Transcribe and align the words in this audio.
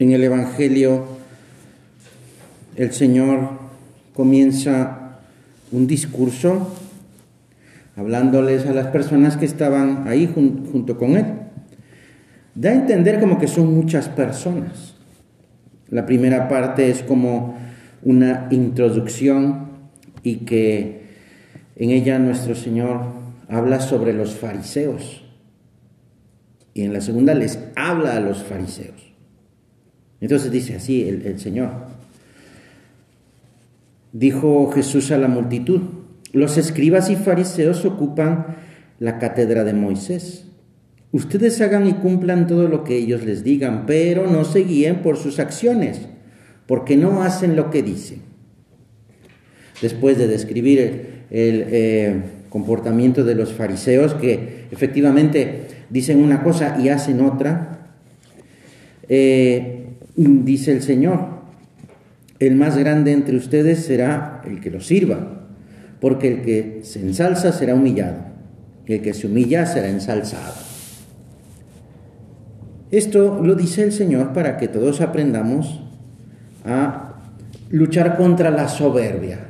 En 0.00 0.12
el 0.12 0.22
Evangelio 0.22 1.06
el 2.76 2.92
Señor 2.92 3.50
comienza 4.14 5.18
un 5.72 5.88
discurso 5.88 6.72
hablándoles 7.96 8.66
a 8.66 8.72
las 8.72 8.86
personas 8.88 9.36
que 9.36 9.44
estaban 9.44 10.06
ahí 10.06 10.32
junto 10.32 10.96
con 10.98 11.16
Él. 11.16 11.26
Da 12.54 12.70
a 12.70 12.74
entender 12.74 13.18
como 13.18 13.40
que 13.40 13.48
son 13.48 13.74
muchas 13.74 14.08
personas. 14.08 14.94
La 15.88 16.06
primera 16.06 16.48
parte 16.48 16.90
es 16.90 17.02
como 17.02 17.58
una 18.02 18.46
introducción 18.52 19.66
y 20.22 20.36
que 20.36 21.08
en 21.74 21.90
ella 21.90 22.20
nuestro 22.20 22.54
Señor 22.54 23.00
habla 23.48 23.80
sobre 23.80 24.12
los 24.12 24.36
fariseos. 24.36 25.24
Y 26.72 26.82
en 26.82 26.92
la 26.92 27.00
segunda 27.00 27.34
les 27.34 27.58
habla 27.74 28.16
a 28.16 28.20
los 28.20 28.44
fariseos. 28.44 29.07
Entonces 30.20 30.50
dice 30.50 30.76
así 30.76 31.08
el, 31.08 31.38
Señor. 31.38 31.70
Dijo 34.12 34.70
Jesús 34.72 35.10
a 35.10 35.18
la 35.18 35.28
multitud, 35.28 35.80
los 36.32 36.56
escribas 36.56 37.10
y 37.10 37.16
fariseos 37.16 37.84
ocupan 37.84 38.56
la 38.98 39.18
cátedra 39.18 39.64
de 39.64 39.74
Moisés. 39.74 40.44
Ustedes 41.12 41.60
hagan 41.60 41.86
y 41.86 41.94
cumplan 41.94 42.46
todo 42.46 42.68
lo 42.68 42.84
que 42.84 42.96
ellos 42.96 43.24
les 43.24 43.44
digan, 43.44 43.86
pero 43.86 44.26
no 44.26 44.44
se 44.44 44.60
guíen 44.60 44.96
por 45.02 45.16
sus 45.16 45.38
acciones, 45.38 46.00
porque 46.66 46.96
no 46.96 47.22
hacen 47.22 47.56
lo 47.56 47.70
que 47.70 47.82
dicen. 47.82 48.20
Después 49.80 50.18
de 50.18 50.26
describir 50.26 51.24
el, 51.30 51.64
eh, 51.68 52.22
comportamiento 52.50 53.24
de 53.24 53.34
los 53.34 53.52
fariseos, 53.52 54.14
que 54.14 54.66
efectivamente 54.70 55.66
dicen 55.90 56.18
una 56.18 56.42
cosa 56.42 56.78
y 56.80 56.88
hacen 56.88 57.20
otra, 57.20 57.94
eh, 59.08 59.77
dice 60.18 60.72
el 60.72 60.82
Señor, 60.82 61.20
el 62.38 62.56
más 62.56 62.76
grande 62.76 63.12
entre 63.12 63.36
ustedes 63.36 63.84
será 63.84 64.42
el 64.44 64.60
que 64.60 64.70
los 64.70 64.86
sirva, 64.86 65.46
porque 66.00 66.28
el 66.28 66.42
que 66.42 66.80
se 66.82 67.00
ensalza 67.00 67.52
será 67.52 67.74
humillado, 67.74 68.18
y 68.86 68.94
el 68.94 69.02
que 69.02 69.14
se 69.14 69.26
humilla 69.26 69.66
será 69.66 69.88
ensalzado. 69.88 70.54
Esto 72.90 73.40
lo 73.42 73.54
dice 73.54 73.84
el 73.84 73.92
Señor 73.92 74.32
para 74.32 74.56
que 74.56 74.66
todos 74.66 75.00
aprendamos 75.00 75.82
a 76.64 77.14
luchar 77.70 78.16
contra 78.16 78.50
la 78.50 78.68
soberbia 78.68 79.40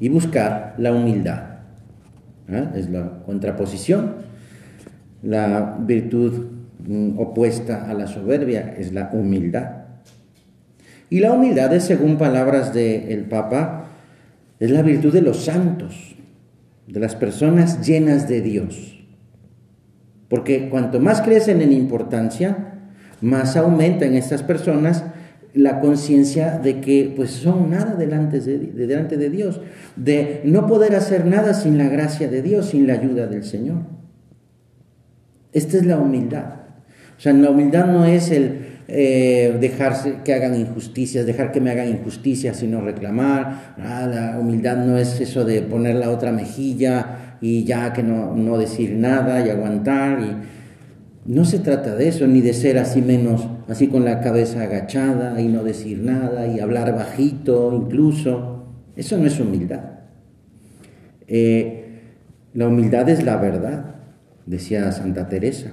y 0.00 0.08
buscar 0.08 0.74
la 0.78 0.92
humildad. 0.92 1.42
¿Ah? 2.50 2.72
Es 2.74 2.88
la 2.88 3.22
contraposición. 3.26 4.14
La 5.22 5.76
virtud 5.80 6.57
opuesta 7.16 7.88
a 7.88 7.94
la 7.94 8.06
soberbia 8.06 8.74
es 8.78 8.92
la 8.92 9.10
humildad. 9.12 9.70
Y 11.10 11.20
la 11.20 11.32
humildad 11.32 11.72
es, 11.74 11.84
según 11.84 12.18
palabras 12.18 12.74
del 12.74 13.24
Papa, 13.24 13.86
es 14.60 14.70
la 14.70 14.82
virtud 14.82 15.12
de 15.12 15.22
los 15.22 15.44
santos, 15.44 16.16
de 16.86 17.00
las 17.00 17.14
personas 17.14 17.86
llenas 17.86 18.28
de 18.28 18.40
Dios. 18.40 19.04
Porque 20.28 20.68
cuanto 20.68 21.00
más 21.00 21.22
crecen 21.22 21.62
en 21.62 21.72
importancia, 21.72 22.74
más 23.20 23.56
aumenta 23.56 24.04
en 24.04 24.14
estas 24.14 24.42
personas 24.42 25.04
la 25.54 25.80
conciencia 25.80 26.58
de 26.58 26.80
que 26.80 27.12
pues 27.16 27.30
son 27.30 27.70
nada 27.70 27.94
delante 27.94 28.40
de, 28.40 28.58
delante 28.58 29.16
de 29.16 29.30
Dios, 29.30 29.60
de 29.96 30.42
no 30.44 30.66
poder 30.66 30.94
hacer 30.94 31.24
nada 31.24 31.54
sin 31.54 31.78
la 31.78 31.88
gracia 31.88 32.28
de 32.28 32.42
Dios, 32.42 32.66
sin 32.66 32.86
la 32.86 32.94
ayuda 32.94 33.26
del 33.26 33.44
Señor. 33.44 33.78
Esta 35.52 35.78
es 35.78 35.86
la 35.86 35.98
humildad. 35.98 36.58
O 37.18 37.20
sea, 37.20 37.32
la 37.32 37.50
humildad 37.50 37.86
no 37.86 38.04
es 38.04 38.30
el 38.30 38.68
eh, 38.86 39.58
dejarse 39.60 40.18
que 40.24 40.32
hagan 40.32 40.54
injusticias, 40.54 41.26
dejar 41.26 41.50
que 41.50 41.60
me 41.60 41.70
hagan 41.70 41.88
injusticias 41.88 42.62
y 42.62 42.68
no 42.68 42.80
reclamar. 42.80 43.74
Ah, 43.76 44.06
la 44.08 44.38
humildad 44.38 44.76
no 44.78 44.96
es 44.96 45.20
eso 45.20 45.44
de 45.44 45.62
poner 45.62 45.96
la 45.96 46.10
otra 46.10 46.30
mejilla 46.30 47.36
y 47.40 47.64
ya 47.64 47.92
que 47.92 48.02
no, 48.02 48.34
no 48.36 48.56
decir 48.56 48.92
nada 48.92 49.44
y 49.44 49.50
aguantar. 49.50 50.20
Y 50.20 50.36
no 51.30 51.44
se 51.44 51.58
trata 51.58 51.96
de 51.96 52.08
eso, 52.08 52.26
ni 52.28 52.40
de 52.40 52.54
ser 52.54 52.78
así 52.78 53.02
menos, 53.02 53.46
así 53.68 53.88
con 53.88 54.04
la 54.04 54.20
cabeza 54.20 54.62
agachada 54.62 55.40
y 55.40 55.48
no 55.48 55.64
decir 55.64 55.98
nada 55.98 56.46
y 56.46 56.60
hablar 56.60 56.94
bajito 56.94 57.72
incluso. 57.74 58.64
Eso 58.96 59.18
no 59.18 59.26
es 59.26 59.38
humildad. 59.40 59.82
Eh, 61.26 61.84
la 62.54 62.68
humildad 62.68 63.08
es 63.08 63.24
la 63.24 63.36
verdad, 63.36 63.96
decía 64.46 64.90
Santa 64.92 65.28
Teresa. 65.28 65.72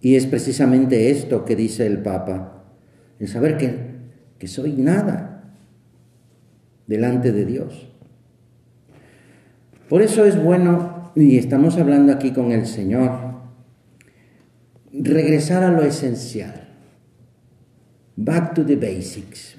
Y 0.00 0.16
es 0.16 0.26
precisamente 0.26 1.10
esto 1.10 1.44
que 1.44 1.56
dice 1.56 1.86
el 1.86 1.98
Papa, 2.02 2.64
el 3.18 3.28
saber 3.28 3.56
que, 3.56 3.76
que 4.38 4.46
soy 4.46 4.72
nada 4.72 5.54
delante 6.86 7.32
de 7.32 7.44
Dios. 7.44 7.88
Por 9.88 10.02
eso 10.02 10.24
es 10.24 10.42
bueno, 10.42 11.12
y 11.14 11.38
estamos 11.38 11.78
hablando 11.78 12.12
aquí 12.12 12.32
con 12.32 12.52
el 12.52 12.66
Señor, 12.66 13.10
regresar 14.92 15.62
a 15.62 15.70
lo 15.70 15.82
esencial. 15.82 16.68
Back 18.16 18.54
to 18.54 18.66
the 18.66 18.76
basics. 18.76 19.56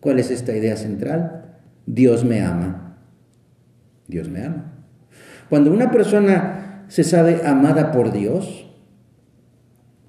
¿Cuál 0.00 0.18
es 0.18 0.30
esta 0.30 0.56
idea 0.56 0.76
central? 0.76 1.58
Dios 1.84 2.24
me 2.24 2.40
ama. 2.40 2.96
Dios 4.08 4.28
me 4.28 4.44
ama. 4.44 4.72
Cuando 5.48 5.72
una 5.72 5.90
persona 5.90 6.55
se 6.88 7.04
sabe 7.04 7.42
amada 7.44 7.92
por 7.92 8.12
Dios, 8.12 8.66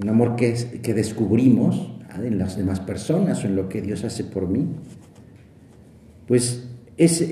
un 0.01 0.09
amor 0.09 0.35
que, 0.35 0.53
que 0.81 0.93
descubrimos 0.93 1.91
en 2.23 2.37
las 2.37 2.57
demás 2.57 2.79
personas 2.79 3.43
o 3.43 3.47
en 3.47 3.55
lo 3.55 3.69
que 3.69 3.81
Dios 3.81 4.03
hace 4.03 4.23
por 4.23 4.47
mí, 4.47 4.67
pues 6.27 6.67
es, 6.97 7.21
eh, 7.21 7.29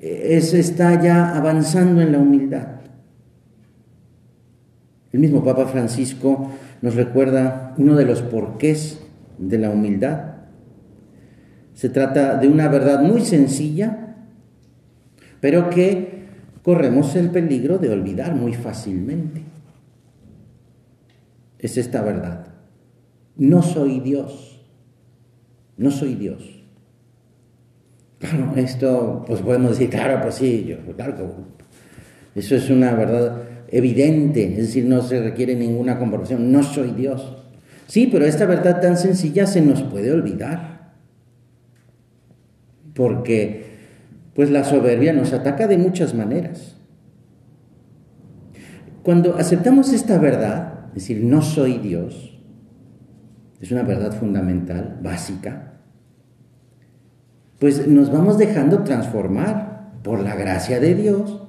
eh, 0.00 0.28
es, 0.30 0.52
está 0.54 1.00
ya 1.00 1.36
avanzando 1.36 2.00
en 2.00 2.12
la 2.12 2.18
humildad. 2.18 2.68
El 5.12 5.20
mismo 5.20 5.44
Papa 5.44 5.66
Francisco 5.66 6.50
nos 6.82 6.96
recuerda 6.96 7.74
uno 7.78 7.94
de 7.94 8.04
los 8.04 8.22
porqués 8.22 9.00
de 9.38 9.58
la 9.58 9.70
humildad. 9.70 10.34
Se 11.74 11.88
trata 11.88 12.36
de 12.36 12.48
una 12.48 12.68
verdad 12.68 13.00
muy 13.00 13.20
sencilla, 13.20 14.16
pero 15.40 15.70
que 15.70 16.23
corremos 16.64 17.14
el 17.14 17.30
peligro 17.30 17.78
de 17.78 17.90
olvidar 17.90 18.34
muy 18.34 18.54
fácilmente. 18.54 19.42
Es 21.58 21.76
esta 21.76 22.02
verdad. 22.02 22.46
No 23.36 23.62
soy 23.62 24.00
Dios. 24.00 24.60
No 25.76 25.90
soy 25.90 26.14
Dios. 26.14 26.64
Claro, 28.18 28.54
esto, 28.56 29.24
pues 29.26 29.42
podemos 29.42 29.72
decir, 29.72 29.90
claro, 29.90 30.22
pues 30.22 30.36
sí, 30.36 30.64
yo, 30.66 30.78
claro 30.96 31.52
eso 32.34 32.56
es 32.56 32.70
una 32.70 32.94
verdad 32.94 33.42
evidente, 33.68 34.44
es 34.52 34.56
decir, 34.56 34.86
no 34.86 35.02
se 35.02 35.22
requiere 35.22 35.54
ninguna 35.54 35.98
comprobación, 35.98 36.50
no 36.50 36.62
soy 36.62 36.92
Dios. 36.92 37.36
Sí, 37.86 38.08
pero 38.10 38.24
esta 38.24 38.46
verdad 38.46 38.80
tan 38.80 38.96
sencilla 38.96 39.46
se 39.46 39.60
nos 39.60 39.82
puede 39.82 40.10
olvidar, 40.10 40.94
porque 42.94 43.73
pues 44.34 44.50
la 44.50 44.64
soberbia 44.64 45.12
nos 45.12 45.32
ataca 45.32 45.66
de 45.66 45.78
muchas 45.78 46.14
maneras. 46.14 46.76
Cuando 49.02 49.36
aceptamos 49.36 49.92
esta 49.92 50.18
verdad, 50.18 50.86
es 50.88 50.94
decir, 50.94 51.22
no 51.22 51.42
soy 51.42 51.78
Dios, 51.78 52.38
es 53.60 53.70
una 53.70 53.82
verdad 53.82 54.12
fundamental, 54.12 54.98
básica, 55.02 55.74
pues 57.58 57.86
nos 57.86 58.12
vamos 58.12 58.38
dejando 58.38 58.82
transformar 58.82 59.92
por 60.02 60.20
la 60.20 60.34
gracia 60.34 60.80
de 60.80 60.94
Dios. 60.94 61.40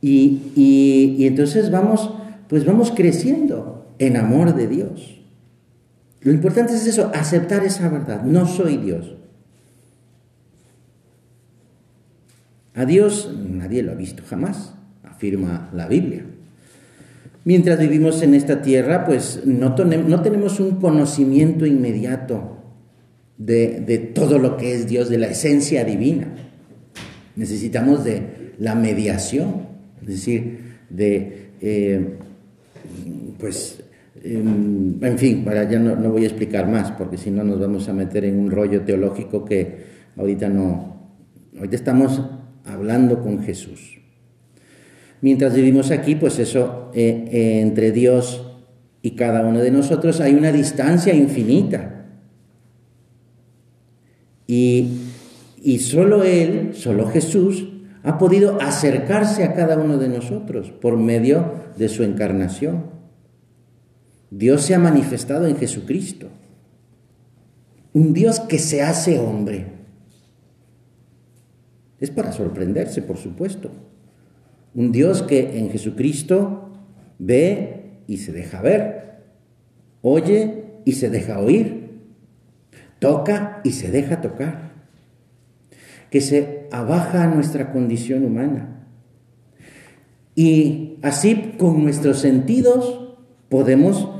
Y, 0.00 1.26
entonces 1.26 1.70
vamos, 1.70 2.14
pues 2.48 2.64
vamos 2.64 2.92
creciendo 2.94 3.94
en 3.98 4.16
amor 4.16 4.54
de 4.54 4.68
Dios. 4.68 5.20
Lo 6.20 6.32
importante 6.32 6.74
es 6.74 6.86
eso, 6.86 7.10
aceptar 7.14 7.64
esa 7.64 7.88
verdad. 7.88 8.22
No 8.22 8.46
soy 8.46 8.76
Dios. 8.76 9.16
A 12.76 12.84
Dios 12.84 13.34
nadie 13.34 13.82
lo 13.82 13.92
ha 13.92 13.94
visto 13.94 14.22
jamás, 14.28 14.74
afirma 15.02 15.70
la 15.72 15.88
Biblia. 15.88 16.24
Mientras 17.44 17.78
vivimos 17.78 18.22
en 18.22 18.34
esta 18.34 18.60
tierra, 18.60 19.06
pues 19.06 19.46
no, 19.46 19.74
no 19.74 20.22
tenemos 20.22 20.60
un 20.60 20.76
conocimiento 20.76 21.64
inmediato 21.64 22.58
de, 23.38 24.10
todo 24.14 24.38
lo 24.38 24.58
que 24.58 24.74
es 24.74 24.86
Dios, 24.86 25.08
de 25.08 25.16
la 25.16 25.28
esencia 25.28 25.84
divina. 25.84 26.28
Necesitamos 27.34 28.04
de 28.04 28.52
la 28.58 28.74
mediación, 28.74 29.68
es 30.02 30.08
decir, 30.08 30.58
de, 30.90 31.48
eh, 31.62 32.16
pues, 33.38 33.82
em, 34.22 35.02
en 35.02 35.18
fin, 35.18 35.44
para 35.44 35.66
ya 35.70 35.78
no, 35.78 36.10
voy 36.10 36.24
a 36.24 36.28
explicar 36.28 36.68
más, 36.68 36.92
porque 36.92 37.16
si 37.16 37.30
no 37.30 37.42
nos 37.42 37.58
vamos 37.58 37.88
a 37.88 37.94
meter 37.94 38.26
en 38.26 38.38
un 38.38 38.50
rollo 38.50 38.82
teológico 38.82 39.46
que 39.46 39.78
ahorita 40.16 40.50
no, 40.50 40.96
ahorita 41.56 41.76
estamos 41.76 42.20
hablando 42.66 43.22
con 43.22 43.42
Jesús. 43.42 44.00
mientras 45.22 45.54
vivimos 45.54 45.90
aquí, 45.90 46.14
pues 46.14 46.38
eso, 46.38 46.90
eh, 46.94 47.28
eh, 47.32 47.60
entre 47.60 47.90
Dios 47.90 48.46
y 49.02 49.12
cada 49.12 49.44
uno 49.44 49.60
de 49.60 49.70
nosotros 49.70 50.20
hay 50.20 50.34
una 50.34 50.52
distancia 50.52 51.14
infinita. 51.14 52.06
Y, 54.46 54.88
y 55.62 55.78
solo 55.78 56.22
Él, 56.22 56.74
solo 56.74 57.08
Jesús, 57.08 57.66
ha 58.02 58.18
podido 58.18 58.60
acercarse 58.60 59.42
a 59.42 59.54
cada 59.54 59.76
uno 59.78 59.98
de 59.98 60.08
nosotros 60.08 60.70
por 60.70 60.96
medio 60.96 61.54
de 61.76 61.88
su 61.88 62.04
encarnación. 62.04 62.84
Dios 64.30 64.62
se 64.62 64.74
ha 64.74 64.78
manifestado 64.78 65.46
en 65.46 65.56
Jesucristo. 65.56 66.28
Un 67.92 68.12
Dios 68.12 68.40
que 68.40 68.58
se 68.58 68.82
hace 68.82 69.18
hombre. 69.18 69.75
Es 72.00 72.10
para 72.10 72.32
sorprenderse, 72.32 73.02
por 73.02 73.16
supuesto. 73.16 73.70
Un 74.74 74.92
Dios 74.92 75.22
que 75.22 75.58
en 75.58 75.70
Jesucristo 75.70 76.70
ve 77.18 78.02
y 78.06 78.18
se 78.18 78.32
deja 78.32 78.60
ver, 78.60 79.22
oye 80.02 80.64
y 80.84 80.92
se 80.92 81.10
deja 81.10 81.40
oír, 81.40 81.90
toca 82.98 83.60
y 83.64 83.72
se 83.72 83.90
deja 83.90 84.20
tocar, 84.20 84.72
que 86.10 86.20
se 86.20 86.68
abaja 86.70 87.24
a 87.24 87.26
nuestra 87.26 87.72
condición 87.72 88.24
humana. 88.24 88.86
Y 90.34 90.98
así 91.02 91.54
con 91.58 91.82
nuestros 91.82 92.18
sentidos 92.18 93.16
podemos, 93.48 94.10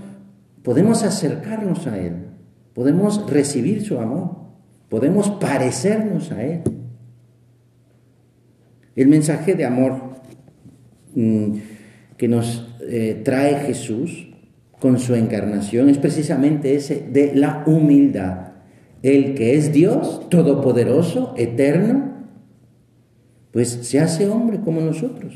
podemos 0.63 1.03
acercarnos 1.03 1.87
a 1.87 1.99
Él, 1.99 2.29
podemos 2.75 3.31
recibir 3.31 3.85
su 3.85 4.01
amor, 4.01 4.37
podemos 4.89 5.31
parecernos 5.31 6.33
a 6.33 6.43
Él. 6.43 6.63
El 8.97 9.09
mensaje 9.09 9.55
de 9.55 9.67
amor 9.67 10.01
mm, 11.15 11.53
que 12.17 12.29
nos 12.29 12.67
eh, 12.81 13.21
trae 13.25 13.67
Jesús 13.67 14.29
con 14.81 14.99
su 14.99 15.15
encarnación 15.15 15.89
es 15.89 15.99
precisamente 15.99 16.75
ese 16.75 17.07
de 17.13 17.35
la 17.35 17.63
humildad. 17.67 18.53
El 19.03 19.35
que 19.35 19.57
es 19.57 19.73
Dios, 19.73 20.29
todopoderoso, 20.31 21.35
eterno, 21.37 22.15
pues 23.53 23.69
se 23.69 24.01
hace 24.01 24.29
hombre 24.29 24.61
como 24.61 24.81
nosotros. 24.81 25.35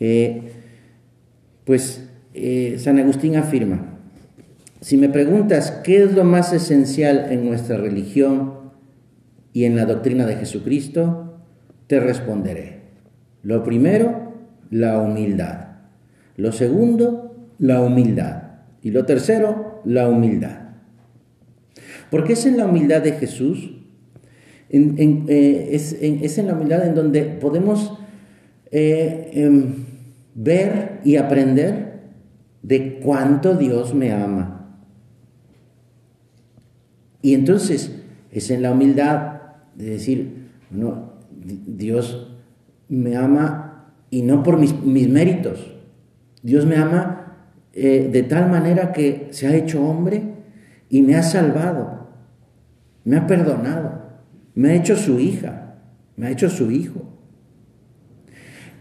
Eh, 0.00 0.52
pues 1.64 2.08
eh, 2.34 2.76
San 2.78 2.98
Agustín 2.98 3.36
afirma, 3.36 3.98
si 4.80 4.96
me 4.96 5.08
preguntas 5.08 5.70
qué 5.84 6.02
es 6.02 6.12
lo 6.12 6.24
más 6.24 6.52
esencial 6.52 7.26
en 7.30 7.46
nuestra 7.46 7.76
religión 7.76 8.54
y 9.52 9.64
en 9.64 9.76
la 9.76 9.84
doctrina 9.84 10.26
de 10.26 10.36
Jesucristo, 10.36 11.31
te 11.92 12.00
responderé. 12.00 12.80
Lo 13.42 13.62
primero, 13.62 14.32
la 14.70 14.98
humildad. 14.98 15.72
Lo 16.38 16.50
segundo, 16.50 17.50
la 17.58 17.82
humildad. 17.82 18.44
Y 18.80 18.92
lo 18.92 19.04
tercero, 19.04 19.82
la 19.84 20.08
humildad. 20.08 20.70
Porque 22.10 22.32
es 22.32 22.46
en 22.46 22.56
la 22.56 22.64
humildad 22.64 23.02
de 23.02 23.12
Jesús, 23.12 23.72
eh, 24.70 25.68
es, 25.72 26.38
en, 26.38 26.46
la 26.46 26.54
humildad 26.54 26.86
en 26.86 26.94
donde 26.94 27.24
podemos 27.24 27.98
eh, 28.70 29.30
em, 29.34 29.74
ver 30.34 31.00
y 31.04 31.16
aprender 31.16 32.00
de 32.62 33.00
cuánto 33.00 33.54
Dios 33.54 33.94
me 33.94 34.12
ama. 34.12 34.78
Y 37.20 37.34
entonces 37.34 37.92
es 38.30 38.50
en 38.50 38.62
la 38.62 38.72
humildad 38.72 39.42
de 39.74 39.90
decir, 39.90 40.48
no, 40.70 41.11
Dios 41.44 42.36
me 42.88 43.16
ama 43.16 43.94
y 44.10 44.22
no 44.22 44.42
por 44.42 44.58
mis, 44.58 44.74
méritos. 44.84 45.74
Dios 46.42 46.66
me 46.66 46.76
ama 46.76 47.36
eh, 47.72 48.08
de 48.12 48.22
tal 48.22 48.50
manera 48.50 48.92
que 48.92 49.28
se 49.30 49.46
ha 49.46 49.56
hecho 49.56 49.84
hombre 49.84 50.22
y 50.88 51.02
me 51.02 51.16
ha 51.16 51.22
salvado, 51.22 52.08
me 53.04 53.16
ha 53.16 53.26
perdonado, 53.26 54.02
me 54.54 54.70
ha 54.70 54.74
hecho 54.74 54.96
su 54.96 55.18
hija, 55.18 55.76
me 56.16 56.26
ha 56.26 56.30
hecho 56.30 56.50
su 56.50 56.70
hijo. 56.70 57.00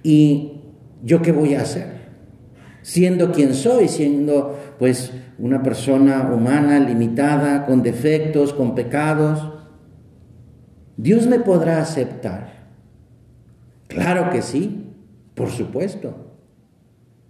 ¿Y 0.04 0.62
yo 1.04 1.22
qué 1.22 1.32
voy 1.32 1.56
a 1.56 1.62
hacer? 1.62 2.02
Siendo 2.82 3.32
quien 3.32 3.54
soy, 3.54 3.88
siendo 3.88 4.58
pues 4.80 5.14
una 5.38 5.64
persona 5.64 6.32
humana, 6.34 6.80
limitada, 6.80 7.66
con 7.66 7.84
defectos, 7.84 8.54
con 8.54 8.76
pecados, 8.76 9.51
Dios 11.02 11.26
me 11.26 11.40
podrá 11.40 11.82
aceptar. 11.82 12.54
Claro 13.88 14.30
que 14.30 14.42
sí, 14.42 14.94
por 15.34 15.50
supuesto. 15.50 16.16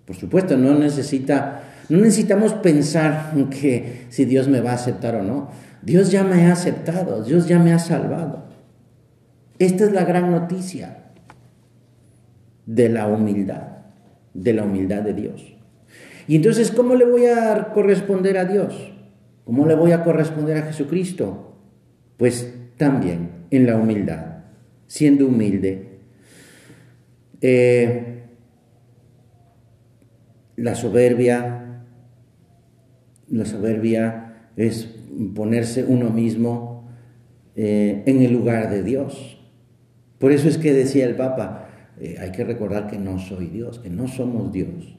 Por 0.06 0.16
supuesto, 0.16 0.58
no 0.58 0.78
necesita 0.78 1.64
no 1.92 1.98
necesitamos 1.98 2.54
pensar 2.54 3.34
que 3.50 4.06
si 4.08 4.24
Dios 4.24 4.48
me 4.48 4.62
va 4.62 4.72
a 4.72 4.76
aceptar 4.76 5.16
o 5.16 5.24
no. 5.24 5.50
Dios 5.82 6.10
ya 6.10 6.24
me 6.24 6.46
ha 6.46 6.54
aceptado, 6.54 7.22
Dios 7.22 7.50
ya 7.50 7.60
me 7.60 7.74
ha 7.74 7.80
salvado. 7.80 8.46
Esta 9.60 9.84
es 9.84 9.92
la 9.92 10.06
gran 10.06 10.32
noticia 10.32 11.12
de 12.66 12.88
la 12.88 13.08
humildad, 13.08 13.64
de 14.34 14.54
la 14.54 14.64
humildad 14.64 15.02
de 15.02 15.14
Dios. 15.14 15.54
Y 16.30 16.38
entonces, 16.38 16.72
¿cómo 16.72 16.96
le 16.96 17.04
voy 17.04 17.26
a 17.26 17.74
corresponder 17.74 18.38
a 18.38 18.46
Dios? 18.46 18.94
¿Cómo 19.44 19.66
le 19.66 19.76
voy 19.76 19.92
a 19.92 20.06
corresponder 20.06 20.60
a 20.60 20.68
Jesucristo? 20.68 21.58
Pues 22.16 22.54
también 22.82 23.30
en 23.52 23.68
la 23.68 23.78
humildad, 23.78 24.38
siendo 24.88 25.28
humilde. 25.28 26.00
Eh, 27.40 28.24
la 30.56 30.74
soberbia, 30.74 31.84
la 33.30 33.46
soberbia 33.46 34.48
es 34.56 34.96
ponerse 35.36 35.84
uno 35.84 36.10
mismo 36.10 36.90
eh, 37.56 38.02
en 38.08 38.24
el 38.24 38.34
lugar 38.34 38.72
de 38.72 38.82
Dios. 38.82 39.40
Por 40.18 40.32
eso 40.32 40.50
es 40.50 40.58
que 40.58 40.74
decía 40.74 41.06
el 41.06 41.16
Papa, 41.16 41.70
eh, 42.00 42.16
hay 42.20 42.32
que 42.32 42.44
recordar 42.44 42.88
que 42.88 42.98
no 42.98 43.20
soy 43.20 43.46
Dios, 43.46 43.78
que 43.78 43.92
no 43.92 44.08
somos 44.08 44.52
Dios. 44.52 44.98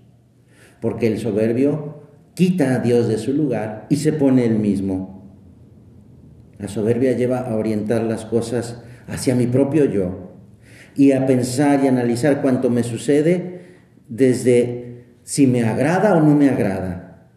Porque 0.80 1.08
el 1.08 1.18
soberbio 1.18 2.04
quita 2.34 2.76
a 2.76 2.78
Dios 2.78 3.08
de 3.08 3.18
su 3.18 3.32
lugar 3.32 3.88
y 3.90 3.96
se 3.96 4.12
pone 4.12 4.44
él 4.44 4.60
mismo. 4.60 5.21
La 6.58 6.68
soberbia 6.68 7.12
lleva 7.12 7.40
a 7.40 7.56
orientar 7.56 8.02
las 8.02 8.24
cosas 8.24 8.82
hacia 9.08 9.34
mi 9.34 9.46
propio 9.46 9.84
yo 9.84 10.32
y 10.94 11.12
a 11.12 11.26
pensar 11.26 11.82
y 11.84 11.88
analizar 11.88 12.42
cuanto 12.42 12.70
me 12.70 12.82
sucede 12.82 13.60
desde 14.08 15.04
si 15.22 15.46
me 15.46 15.64
agrada 15.64 16.14
o 16.14 16.20
no 16.20 16.34
me 16.34 16.48
agrada, 16.48 17.28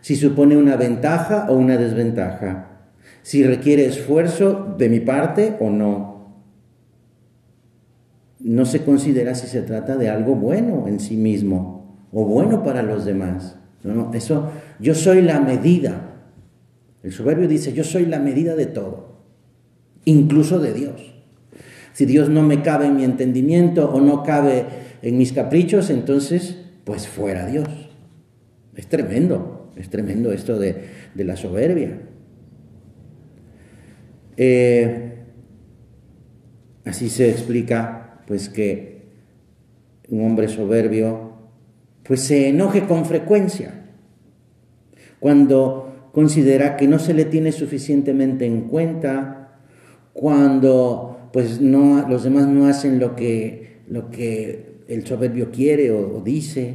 si 0.00 0.16
supone 0.16 0.56
una 0.56 0.76
ventaja 0.76 1.46
o 1.48 1.56
una 1.56 1.76
desventaja, 1.76 2.90
si 3.22 3.44
requiere 3.44 3.86
esfuerzo 3.86 4.74
de 4.78 4.88
mi 4.88 5.00
parte 5.00 5.56
o 5.60 5.70
no. 5.70 6.18
No 8.40 8.64
se 8.64 8.84
considera 8.84 9.34
si 9.34 9.46
se 9.46 9.62
trata 9.62 9.96
de 9.96 10.08
algo 10.08 10.34
bueno 10.34 10.86
en 10.86 11.00
sí 11.00 11.16
mismo 11.16 12.06
o 12.12 12.24
bueno 12.24 12.62
para 12.62 12.82
los 12.82 13.04
demás. 13.04 13.56
Eso, 14.12 14.50
yo 14.78 14.94
soy 14.94 15.22
la 15.22 15.40
medida 15.40 16.07
el 17.02 17.12
soberbio 17.12 17.48
dice, 17.48 17.72
yo 17.72 17.84
soy 17.84 18.06
la 18.06 18.18
medida 18.18 18.56
de 18.56 18.66
todo, 18.66 19.18
incluso 20.04 20.58
de 20.58 20.72
Dios. 20.72 21.14
Si 21.92 22.06
Dios 22.06 22.28
no 22.28 22.42
me 22.42 22.62
cabe 22.62 22.86
en 22.86 22.96
mi 22.96 23.04
entendimiento 23.04 23.90
o 23.90 24.00
no 24.00 24.22
cabe 24.22 24.66
en 25.02 25.18
mis 25.18 25.32
caprichos, 25.32 25.90
entonces, 25.90 26.56
pues 26.84 27.08
fuera 27.08 27.46
Dios. 27.46 27.68
Es 28.76 28.86
tremendo, 28.86 29.72
es 29.76 29.90
tremendo 29.90 30.32
esto 30.32 30.58
de, 30.58 30.84
la 31.16 31.36
soberbia. 31.36 31.98
Eh, 34.36 35.24
así 36.84 37.08
se 37.08 37.30
explica, 37.30 38.22
pues 38.26 38.48
que 38.48 39.08
un 40.08 40.24
hombre 40.24 40.48
soberbio, 40.48 41.32
pues 42.04 42.20
se 42.20 42.48
enoje 42.48 42.86
con 42.86 43.04
frecuencia. 43.04 43.74
Cuando 45.18 45.87
considera 46.18 46.76
que 46.76 46.88
no 46.88 46.98
se 46.98 47.14
le 47.14 47.26
tiene 47.26 47.52
suficientemente 47.52 48.44
en 48.44 48.62
cuenta, 48.62 49.60
cuando 50.12 51.30
pues 51.32 51.60
no, 51.60 52.08
los 52.08 52.24
demás 52.24 52.48
no 52.48 52.66
hacen 52.66 52.98
lo 52.98 53.14
que, 53.14 53.82
lo 53.86 54.10
que 54.10 54.80
el 54.88 55.06
soberbio 55.06 55.52
quiere 55.52 55.92
o, 55.92 56.20
dice, 56.20 56.74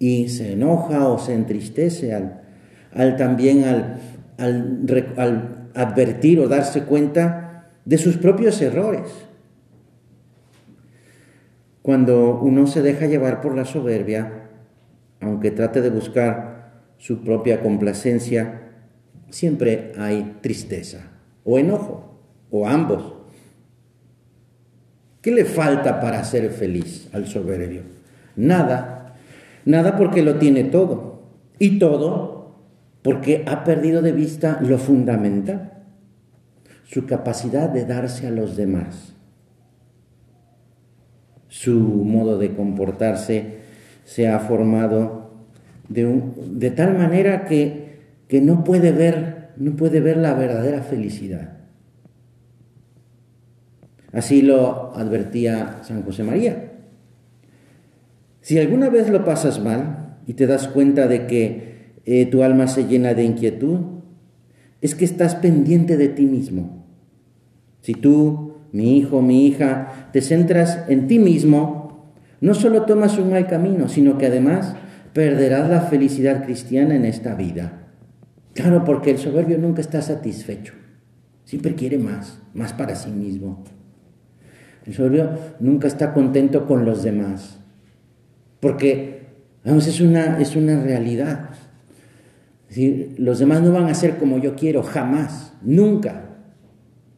y 0.00 0.28
se 0.28 0.54
enoja 0.54 1.06
o 1.06 1.20
se 1.20 1.34
entristece 1.34 2.12
al, 2.12 2.42
al 2.92 3.16
también 3.16 3.62
al, 3.62 4.00
al 5.16 5.68
advertir 5.76 6.40
o 6.40 6.48
darse 6.48 6.82
cuenta 6.82 7.70
de 7.84 7.98
sus 7.98 8.16
propios 8.16 8.60
errores. 8.60 9.08
Cuando 11.80 12.40
uno 12.40 12.66
se 12.66 12.82
deja 12.82 13.06
llevar 13.06 13.40
por 13.40 13.54
la 13.54 13.64
soberbia, 13.64 14.48
aunque 15.20 15.52
trate 15.52 15.80
de 15.80 15.90
buscar 15.90 16.53
su 16.98 17.22
propia 17.22 17.60
complacencia, 17.60 18.72
siempre 19.30 19.92
hay 19.98 20.38
tristeza 20.40 21.10
o 21.44 21.58
enojo, 21.58 22.18
o 22.50 22.66
ambos. 22.66 23.14
¿Qué 25.20 25.32
le 25.32 25.44
falta 25.44 26.00
para 26.00 26.22
ser 26.24 26.50
feliz 26.50 27.08
al 27.12 27.26
soberbio? 27.26 27.82
Nada. 28.36 29.16
Nada 29.64 29.96
porque 29.96 30.22
lo 30.22 30.36
tiene 30.36 30.64
todo. 30.64 31.22
Y 31.58 31.78
todo 31.78 32.34
porque 33.02 33.44
ha 33.46 33.64
perdido 33.64 34.02
de 34.02 34.12
vista 34.12 34.58
lo 34.62 34.78
fundamental, 34.78 35.84
su 36.84 37.06
capacidad 37.06 37.68
de 37.68 37.84
darse 37.84 38.26
a 38.26 38.30
los 38.30 38.56
demás. 38.56 39.14
Su 41.48 41.78
modo 41.78 42.38
de 42.38 42.54
comportarse 42.54 43.58
se 44.04 44.28
ha 44.28 44.38
formado 44.40 45.23
de, 45.88 46.22
de 46.50 46.70
tal 46.70 46.96
manera 46.96 47.44
que, 47.44 47.98
que 48.28 48.40
no, 48.40 48.64
puede 48.64 48.92
ver, 48.92 49.50
no 49.56 49.76
puede 49.76 50.00
ver 50.00 50.16
la 50.16 50.34
verdadera 50.34 50.82
felicidad. 50.82 51.58
Así 54.12 54.42
lo 54.42 54.94
advertía 54.94 55.80
San 55.82 56.02
José 56.02 56.22
María. 56.22 56.72
Si 58.40 58.58
alguna 58.58 58.88
vez 58.88 59.10
lo 59.10 59.24
pasas 59.24 59.60
mal 59.62 60.18
y 60.26 60.34
te 60.34 60.46
das 60.46 60.68
cuenta 60.68 61.08
de 61.08 61.26
que 61.26 61.94
eh, 62.04 62.26
tu 62.26 62.42
alma 62.42 62.68
se 62.68 62.86
llena 62.86 63.14
de 63.14 63.24
inquietud, 63.24 63.80
es 64.80 64.94
que 64.94 65.04
estás 65.04 65.34
pendiente 65.34 65.96
de 65.96 66.08
ti 66.08 66.26
mismo. 66.26 66.84
Si 67.80 67.94
tú, 67.94 68.58
mi 68.70 68.98
hijo, 68.98 69.22
mi 69.22 69.46
hija, 69.46 70.10
te 70.12 70.20
centras 70.20 70.84
en 70.88 71.06
ti 71.06 71.18
mismo, 71.18 72.12
no 72.40 72.54
solo 72.54 72.82
tomas 72.82 73.18
un 73.18 73.30
mal 73.30 73.46
camino, 73.46 73.88
sino 73.88 74.18
que 74.18 74.26
además 74.26 74.76
perderás 75.14 75.70
la 75.70 75.80
felicidad 75.80 76.44
cristiana 76.44 76.94
en 76.94 77.06
esta 77.06 77.34
vida. 77.34 77.84
Claro, 78.52 78.84
porque 78.84 79.12
el 79.12 79.18
soberbio 79.18 79.56
nunca 79.56 79.80
está 79.80 80.02
satisfecho, 80.02 80.74
siempre 81.44 81.74
quiere 81.74 81.96
más, 81.96 82.38
más 82.52 82.72
para 82.74 82.94
sí 82.94 83.10
mismo. 83.10 83.64
El 84.84 84.92
soberbio 84.92 85.30
nunca 85.60 85.88
está 85.88 86.12
contento 86.12 86.66
con 86.66 86.84
los 86.84 87.02
demás, 87.02 87.58
porque 88.60 89.28
vamos, 89.64 89.86
es, 89.86 90.00
una, 90.00 90.38
es 90.40 90.56
una 90.56 90.82
realidad. 90.82 91.50
los 93.16 93.38
demás 93.38 93.62
no 93.62 93.72
van 93.72 93.86
a 93.86 93.94
ser 93.94 94.18
como 94.18 94.38
yo 94.38 94.54
quiero, 94.56 94.82
jamás, 94.82 95.54
nunca. 95.62 96.22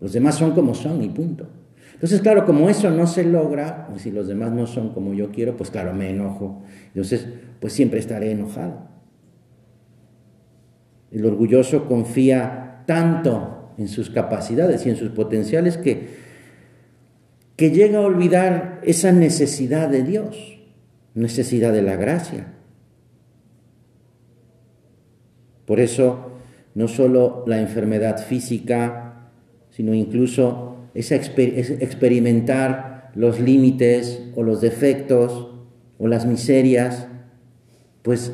Los 0.00 0.12
demás 0.12 0.37
son 0.37 0.53
como 0.53 0.75
son 0.75 1.03
y 1.03 1.09
punto. 1.09 1.49
Entonces, 1.97 2.21
claro, 2.21 2.47
como 2.47 2.71
eso 2.71 2.91
no 2.91 3.07
se 3.07 3.25
logra, 3.25 3.88
si 3.97 4.11
los 4.12 4.29
demás 4.29 4.53
no 4.53 4.67
son 4.67 4.95
como 4.95 5.12
yo 5.12 5.33
quiero, 5.33 5.57
pues 5.57 5.71
claro, 5.71 5.93
me 5.93 6.11
enojo. 6.11 6.62
Entonces, 6.88 7.26
pues 7.61 7.73
siempre 7.73 7.99
estaré 7.99 8.31
enojado. 8.31 8.88
El 11.11 11.25
orgulloso 11.25 11.87
confía 11.87 12.85
tanto 12.87 13.73
en 13.79 13.88
sus 13.88 14.11
capacidades 14.11 14.87
y 14.87 14.91
en 14.91 14.97
sus 14.97 15.11
potenciales 15.11 15.76
que 15.76 16.26
que 17.57 17.71
llega 17.71 17.99
a 17.99 18.03
olvidar 18.03 18.81
esa 18.85 19.12
necesidad 19.12 19.88
de 19.88 20.03
Dios, 20.03 20.61
necesidad 21.15 21.73
de 21.73 21.83
la 21.83 21.97
gracia. 21.97 22.53
Por 25.65 25.81
eso, 25.81 26.33
no 26.75 26.87
solo 26.87 27.45
la 27.47 27.59
enfermedad 27.59 28.19
física, 28.25 29.31
sino 29.71 29.95
incluso 29.95 30.76
esa 30.97 31.15
experimentar 31.15 33.11
los 33.15 33.38
límites 33.41 34.23
o 34.35 34.43
los 34.43 34.61
defectos 34.61 35.49
o 35.99 36.09
las 36.09 36.26
miserias, 36.26 37.09
pues 38.03 38.33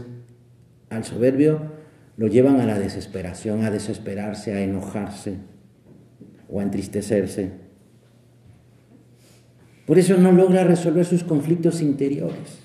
al 0.90 1.04
soberbio 1.04 1.73
lo 2.16 2.26
llevan 2.26 2.61
a 2.61 2.66
la 2.66 2.78
desesperación, 2.78 3.64
a 3.64 3.71
desesperarse, 3.71 4.52
a 4.52 4.61
enojarse 4.61 5.37
o 6.49 6.61
a 6.61 6.62
entristecerse. 6.62 7.50
Por 9.87 9.99
eso 9.99 10.16
no 10.16 10.31
logra 10.33 10.64
resolver 10.64 11.04
sus 11.04 11.25
conflictos 11.25 11.81
interiores. 11.81 12.61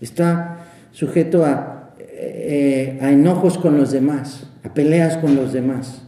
Está 0.00 0.66
sujeto 0.90 1.44
a, 1.44 1.94
eh, 1.98 2.98
a 3.00 3.10
enojos 3.10 3.56
con 3.56 3.76
los 3.76 3.92
demás, 3.92 4.50
a 4.64 4.74
peleas 4.74 5.16
con 5.16 5.34
los 5.34 5.52
demás. 5.52 6.01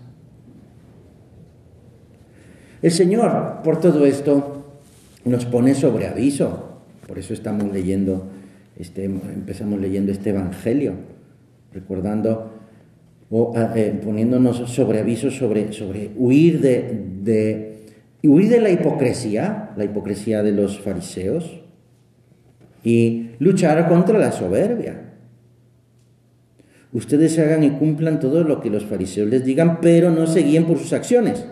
El 2.84 2.90
Señor, 2.90 3.62
por 3.64 3.80
todo 3.80 4.04
esto, 4.04 4.66
nos 5.24 5.46
pone 5.46 5.74
sobre 5.74 6.06
aviso. 6.06 6.82
Por 7.08 7.18
eso 7.18 7.32
estamos 7.32 7.72
leyendo, 7.72 8.26
este, 8.76 9.06
empezamos 9.06 9.80
leyendo 9.80 10.12
este 10.12 10.28
Evangelio, 10.28 10.92
recordando 11.72 12.50
o 13.30 13.54
eh, 13.74 13.98
poniéndonos 14.04 14.70
sobre 14.70 14.98
aviso 14.98 15.30
sobre, 15.30 15.72
sobre 15.72 16.10
huir 16.14 16.60
de 16.60 17.78
y 18.20 18.28
huir 18.28 18.50
de 18.50 18.60
la 18.60 18.68
hipocresía, 18.68 19.70
la 19.78 19.84
hipocresía 19.84 20.42
de 20.42 20.52
los 20.52 20.78
fariseos, 20.78 21.62
y 22.84 23.30
luchar 23.38 23.88
contra 23.88 24.18
la 24.18 24.30
soberbia. 24.30 25.14
Ustedes 26.92 27.38
hagan 27.38 27.64
y 27.64 27.70
cumplan 27.70 28.20
todo 28.20 28.44
lo 28.44 28.60
que 28.60 28.68
los 28.68 28.84
fariseos 28.84 29.30
les 29.30 29.42
digan, 29.42 29.80
pero 29.80 30.10
no 30.10 30.26
se 30.26 30.40
guíen 30.40 30.66
por 30.66 30.76
sus 30.76 30.92
acciones, 30.92 31.46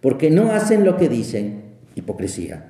porque 0.00 0.30
no 0.30 0.52
hacen 0.52 0.84
lo 0.84 0.96
que 0.96 1.08
dicen, 1.08 1.62
hipocresía. 1.94 2.66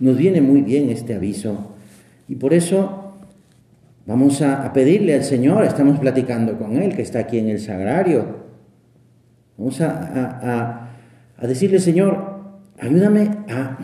Nos 0.00 0.16
viene 0.16 0.40
muy 0.40 0.62
bien 0.62 0.90
este 0.90 1.14
aviso 1.14 1.74
y 2.28 2.36
por 2.36 2.52
eso 2.52 3.14
vamos 4.04 4.42
a, 4.42 4.72
pedirle 4.72 5.14
al 5.14 5.24
Señor, 5.24 5.64
estamos 5.64 5.98
platicando 5.98 6.58
con 6.58 6.76
Él, 6.76 6.94
que 6.94 7.02
está 7.02 7.20
aquí 7.20 7.38
en 7.38 7.48
el 7.48 7.60
sagrario, 7.60 8.46
Vamos 9.58 9.80
a, 9.80 10.90
decirle, 11.40 11.78
Señor, 11.78 12.40
ayúdame 12.78 13.30
a 13.48 13.78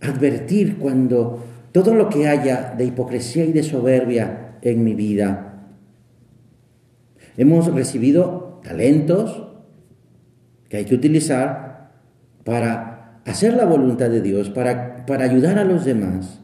advertir 0.00 0.78
cuando 0.78 1.44
todo 1.72 1.94
lo 1.94 2.08
que 2.08 2.28
haya 2.28 2.74
de 2.76 2.84
hipocresía 2.84 3.44
y 3.44 3.52
de 3.52 3.62
soberbia 3.62 4.58
en 4.62 4.84
mi 4.84 4.94
vida. 4.94 5.66
Hemos 7.36 7.72
recibido 7.72 8.60
talentos 8.62 9.48
que 10.72 10.78
hay 10.78 10.86
que 10.86 10.94
utilizar 10.94 11.90
para 12.44 13.20
hacer 13.26 13.52
la 13.52 13.66
voluntad 13.66 14.08
de 14.08 14.22
Dios, 14.22 14.48
para, 14.48 15.04
para 15.04 15.26
ayudar 15.26 15.58
a 15.58 15.64
los 15.64 15.84
demás. 15.84 16.40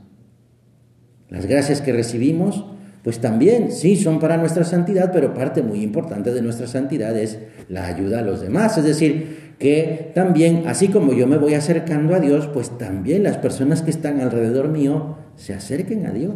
Las 1.30 1.46
gracias 1.46 1.80
que 1.80 1.94
recibimos 1.94 2.66
pues 3.02 3.20
también, 3.20 3.72
sí, 3.72 3.96
son 3.96 4.20
para 4.20 4.36
nuestra 4.36 4.64
santidad, 4.64 5.12
pero 5.14 5.32
parte 5.32 5.62
muy 5.62 5.82
importante 5.82 6.34
de 6.34 6.42
nuestra 6.42 6.66
santidad 6.66 7.16
es 7.16 7.38
la 7.70 7.86
ayuda 7.86 8.18
a 8.18 8.22
los 8.22 8.42
demás. 8.42 8.76
Es 8.76 8.84
decir, 8.84 9.54
que 9.58 10.12
también, 10.14 10.64
así 10.66 10.88
como 10.88 11.14
yo 11.14 11.26
me 11.26 11.38
voy 11.38 11.54
acercando 11.54 12.14
a 12.14 12.20
Dios, 12.20 12.48
pues 12.48 12.76
también 12.76 13.22
las 13.22 13.38
personas 13.38 13.80
que 13.80 13.90
están 13.90 14.20
alrededor 14.20 14.68
mío 14.68 15.16
se 15.36 15.54
acerquen 15.54 16.04
a 16.04 16.10
Dios 16.10 16.34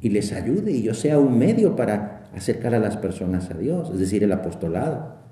y 0.00 0.10
les 0.10 0.32
ayude 0.32 0.70
y 0.70 0.82
yo 0.82 0.94
sea 0.94 1.18
un 1.18 1.36
medio 1.36 1.74
para 1.74 2.30
acercar 2.36 2.72
a 2.76 2.78
las 2.78 2.96
personas 2.98 3.50
a 3.50 3.54
Dios, 3.54 3.90
es 3.92 3.98
decir, 3.98 4.22
el 4.22 4.30
apostolado. 4.30 5.31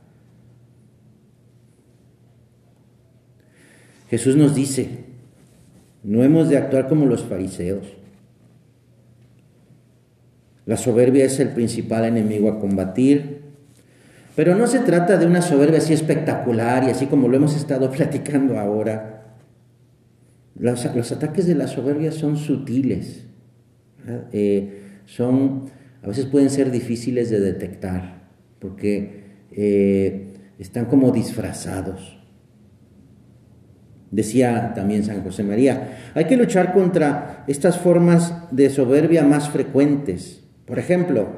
Jesús 4.11 4.37
nos 4.37 4.55
dice, 4.55 4.89
no 6.03 6.23
hemos 6.23 6.49
de 6.49 6.59
actuar 6.59 6.89
como 6.89 7.07
los 7.07 7.25
fariseos 7.25 7.87
la 10.71 10.77
soberbia 10.77 11.25
es 11.25 11.41
el 11.41 11.49
principal 11.49 12.05
enemigo 12.05 12.49
a 12.49 12.61
combatir. 12.61 13.41
Pero 14.37 14.55
no 14.55 14.69
se 14.69 14.79
trata 14.79 15.17
de 15.17 15.27
una 15.27 15.43
soberbia 15.43 15.79
así 15.79 15.93
espectacular 15.93 16.85
y 16.85 16.91
así 16.91 17.07
como 17.07 17.27
lo 17.27 17.37
hemos 17.37 17.57
estado 17.57 17.91
platicando 17.97 18.57
ahora. 18.57 19.37
Los, 20.57 20.87
ataques 20.87 21.47
de 21.47 21.57
la 21.57 21.67
soberbia 21.67 22.13
son 22.13 22.37
sutiles, 22.37 23.25
eh, 24.33 24.83
son, 25.07 25.71
a 26.05 26.07
veces 26.07 26.27
pueden 26.27 26.51
ser 26.51 26.71
difíciles 26.71 27.31
de 27.31 27.41
detectar, 27.41 28.29
porque 28.61 29.25
eh, 29.51 30.35
están 30.61 30.85
como 30.85 31.11
disfrazados. 31.11 32.20
Decía 34.11 34.73
también 34.75 35.05
San 35.05 35.23
José 35.23 35.45
María, 35.45 35.99
hay 36.15 36.25
que 36.25 36.37
luchar 36.37 36.73
contra 36.73 37.45
estas 37.47 37.79
formas 37.79 38.35
de 38.51 38.69
soberbia 38.69 39.23
más 39.23 39.51
frecuentes. 39.51 40.43
Por 40.67 40.81
ejemplo, 40.81 41.29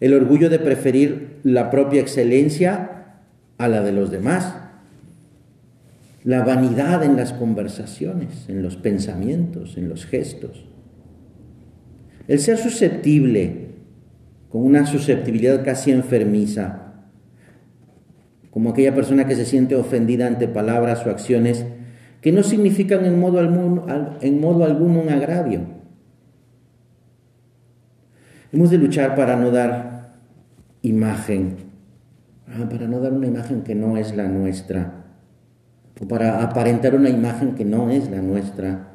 el 0.00 0.14
orgullo 0.14 0.48
de 0.48 0.58
preferir 0.58 1.40
la 1.42 1.70
propia 1.70 2.00
excelencia 2.00 3.18
a 3.58 3.68
la 3.68 3.82
de 3.82 3.92
los 3.92 4.10
demás, 4.10 4.56
la 6.24 6.42
vanidad 6.42 7.04
en 7.04 7.16
las 7.16 7.34
conversaciones, 7.34 8.48
en 8.48 8.62
los 8.62 8.76
pensamientos, 8.76 9.76
en 9.76 9.90
los 9.90 10.06
gestos, 10.06 10.64
el 12.28 12.38
ser 12.38 12.56
susceptible, 12.56 13.68
con 14.48 14.62
una 14.62 14.86
susceptibilidad 14.86 15.64
casi 15.64 15.90
enfermiza, 15.90 16.94
como 18.50 18.70
aquella 18.70 18.94
persona 18.94 19.26
que 19.26 19.36
se 19.36 19.44
siente 19.44 19.76
ofendida 19.76 20.26
ante 20.26 20.48
palabras 20.48 21.06
o 21.06 21.10
acciones 21.10 21.66
que 22.20 22.32
no 22.32 22.42
significan 22.42 23.04
en 23.04 23.18
modo, 23.18 23.38
alguno 23.38 25.00
un 25.00 25.08
agravio, 25.08 25.80
Hemos 28.52 28.70
de 28.70 28.78
luchar 28.78 29.14
para 29.14 29.36
no 29.36 29.52
dar 29.52 30.18
imagen, 30.82 31.56
ah, 32.48 32.68
para 32.68 32.88
no 32.88 32.98
dar 32.98 33.12
una 33.12 33.28
imagen 33.28 33.62
que 33.62 33.76
no 33.76 33.96
es 33.96 34.16
la 34.16 34.26
nuestra. 34.26 35.04
o 36.00 36.08
para 36.08 36.42
aparentar 36.42 36.94
una 36.94 37.10
imagen 37.10 37.54
que 37.54 37.64
no 37.64 37.90
es 37.90 38.10
la 38.10 38.22
nuestra. 38.22 38.90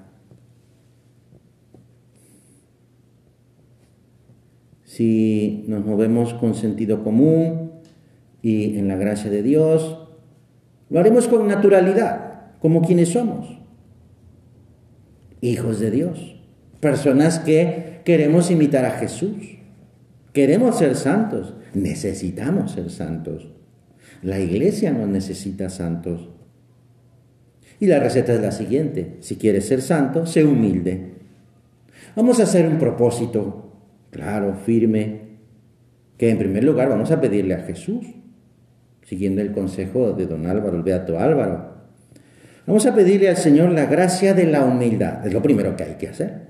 Si 4.84 5.66
nos 5.68 5.86
movemos 5.86 6.34
con 6.34 6.56
sentido 6.56 7.04
común 7.04 7.72
y 8.42 8.78
en 8.80 8.88
la 8.88 8.96
gracia 8.96 9.30
de 9.30 9.44
Dios, 9.44 10.00
lo 10.90 11.00
haremos 11.00 11.28
con 11.28 11.48
naturalidad, 11.48 12.35
como 12.60 12.82
quienes 12.82 13.10
somos, 13.10 13.60
hijos 15.42 15.80
de 15.80 15.92
Dios, 15.92 16.36
personas 16.80 17.40
que 17.40 18.02
queremos 18.06 18.52
imitar 18.52 18.86
a 18.86 18.92
Jesús, 18.92 19.58
queremos 20.34 20.78
ser 20.78 20.96
santos, 20.96 21.54
necesitamos 21.74 22.72
ser 22.72 22.90
santos. 22.90 23.48
La 24.22 24.40
iglesia 24.40 24.92
no 24.92 25.08
necesita 25.08 25.70
santos. 25.70 26.30
Y 27.80 27.88
la 27.88 28.00
receta 28.00 28.34
es 28.34 28.42
la 28.42 28.52
siguiente, 28.52 29.18
si 29.20 29.36
quieres 29.36 29.68
ser 29.68 29.82
santo, 29.82 30.26
sé 30.26 30.46
humilde. 30.46 31.16
Vamos 32.16 32.40
a 32.40 32.44
hacer 32.44 32.68
un 32.68 32.80
propósito, 32.80 33.74
claro, 34.12 34.56
firme, 34.56 35.26
que 36.18 36.30
en 36.30 36.38
primer 36.38 36.64
lugar 36.64 36.90
vamos 36.90 37.12
a 37.12 37.20
pedirle 37.20 37.56
a 37.56 37.64
Jesús, 37.64 38.06
siguiendo 39.04 39.42
el 39.42 39.52
consejo 39.52 40.14
de 40.14 40.26
don 40.26 40.48
Álvaro, 40.48 40.78
el 40.78 40.84
Beato 40.84 41.20
Álvaro. 41.20 41.75
Vamos 42.68 42.86
a 42.86 42.96
pedirle 42.96 43.30
al 43.30 43.38
Señor 43.38 43.72
la 43.72 43.86
gracia 43.86 44.34
de 44.34 44.48
la 44.48 44.66
humildad, 44.66 45.26
es 45.26 45.34
lo 45.34 45.42
primero 45.42 45.76
que 45.76 45.84
hay 45.84 45.96
que 45.96 46.10
hacer. 46.10 46.46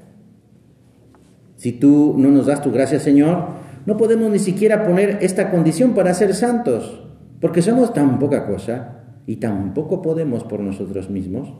Si 1.57 1.73
tú 1.73 2.15
no 2.17 2.29
nos 2.29 2.45
das 2.45 2.61
tu 2.61 2.71
gracia, 2.71 2.99
Señor, 2.99 3.47
no 3.85 3.97
podemos 3.97 4.31
ni 4.31 4.39
siquiera 4.39 4.85
poner 4.85 5.19
esta 5.21 5.51
condición 5.51 5.93
para 5.93 6.13
ser 6.13 6.33
santos, 6.33 7.03
porque 7.41 7.61
somos 7.61 7.93
tan 7.93 8.19
poca 8.19 8.45
cosa 8.45 9.03
y 9.27 9.37
tampoco 9.37 10.01
podemos 10.01 10.43
por 10.43 10.61
nosotros 10.61 11.09
mismos. 11.09 11.53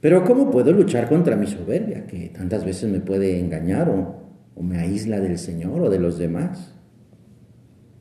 Pero 0.00 0.24
¿cómo 0.24 0.50
puedo 0.50 0.72
luchar 0.72 1.08
contra 1.08 1.36
mi 1.36 1.46
soberbia, 1.46 2.06
que 2.06 2.28
tantas 2.28 2.64
veces 2.64 2.90
me 2.90 3.00
puede 3.00 3.40
engañar 3.40 3.88
o, 3.88 4.14
o 4.54 4.62
me 4.62 4.78
aísla 4.78 5.20
del 5.20 5.38
Señor 5.38 5.82
o 5.82 5.90
de 5.90 5.98
los 5.98 6.18
demás? 6.18 6.74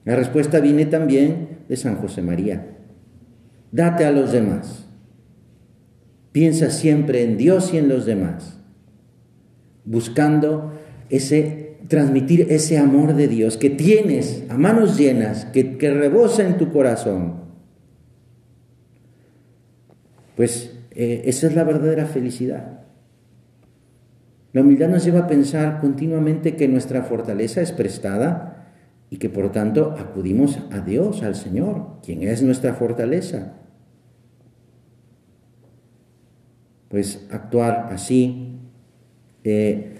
La 0.05 0.15
respuesta 0.15 0.59
viene 0.59 0.85
también 0.85 1.59
de 1.67 1.75
San 1.75 1.95
José 1.95 2.21
María. 2.21 2.76
Date 3.71 4.05
a 4.05 4.11
los 4.11 4.31
demás. 4.31 4.85
Piensa 6.31 6.69
siempre 6.69 7.23
en 7.23 7.37
Dios 7.37 7.73
y 7.73 7.77
en 7.77 7.89
los 7.89 8.05
demás, 8.05 8.59
buscando 9.85 10.73
ese 11.09 11.67
transmitir 11.87 12.47
ese 12.49 12.77
amor 12.77 13.15
de 13.15 13.27
Dios 13.27 13.57
que 13.57 13.69
tienes 13.69 14.43
a 14.49 14.57
manos 14.57 14.97
llenas, 14.97 15.45
que, 15.45 15.77
que 15.77 15.93
rebosa 15.93 16.45
en 16.45 16.57
tu 16.57 16.71
corazón. 16.71 17.47
Pues 20.35 20.77
eh, 20.91 21.23
esa 21.25 21.47
es 21.47 21.55
la 21.55 21.63
verdadera 21.63 22.05
felicidad. 22.05 22.81
La 24.53 24.61
humildad 24.61 24.89
nos 24.89 25.03
lleva 25.03 25.21
a 25.21 25.27
pensar 25.27 25.79
continuamente 25.79 26.55
que 26.55 26.67
nuestra 26.67 27.03
fortaleza 27.03 27.61
es 27.61 27.71
prestada 27.71 28.56
y 29.09 29.17
que 29.17 29.29
por 29.29 29.51
tanto 29.51 29.95
acudimos 29.97 30.59
a 30.71 30.79
Dios, 30.81 31.23
al 31.23 31.35
Señor, 31.35 31.99
quien 32.03 32.23
es 32.23 32.41
nuestra 32.41 32.73
fortaleza. 32.73 33.53
Pues 36.89 37.25
actuar 37.31 37.89
así 37.91 38.59
eh, 39.43 39.95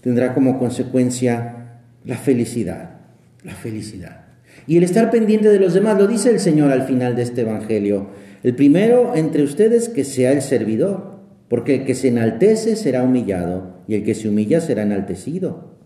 tendrá 0.00 0.34
como 0.34 0.58
consecuencia 0.58 1.80
la 2.04 2.16
felicidad, 2.16 3.00
la 3.44 3.54
felicidad. 3.54 4.22
Y 4.66 4.76
el 4.76 4.84
estar 4.84 5.10
pendiente 5.10 5.48
de 5.48 5.58
los 5.58 5.74
demás, 5.74 5.98
lo 5.98 6.06
dice 6.06 6.30
el 6.30 6.40
Señor 6.40 6.70
al 6.70 6.82
final 6.82 7.16
de 7.16 7.22
este 7.22 7.42
Evangelio. 7.42 8.08
El 8.42 8.54
primero 8.54 9.14
entre 9.14 9.42
ustedes 9.42 9.88
que 9.88 10.04
sea 10.04 10.32
el 10.32 10.42
servidor, 10.42 11.20
porque 11.48 11.76
el 11.76 11.84
que 11.84 11.94
se 11.94 12.08
enaltece 12.08 12.76
será 12.76 13.02
humillado 13.02 13.82
y 13.86 13.94
el 13.94 14.04
que 14.04 14.14
se 14.14 14.28
humilla 14.28 14.60
será 14.60 14.82
enaltecido. 14.82 15.76